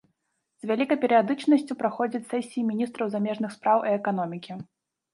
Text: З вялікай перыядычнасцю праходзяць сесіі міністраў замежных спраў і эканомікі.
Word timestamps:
З 0.63 0.69
вялікай 0.71 0.99
перыядычнасцю 1.03 1.77
праходзяць 1.83 2.23
сесіі 2.33 2.67
міністраў 2.73 3.15
замежных 3.15 3.57
спраў 3.61 3.89
і 3.89 3.97
эканомікі. 4.03 4.63